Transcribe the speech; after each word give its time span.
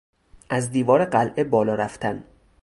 از 0.49 0.71
دیوار 0.71 1.05
قلعه 1.05 1.43
بالا 1.43 1.75
رفتن 1.75 2.23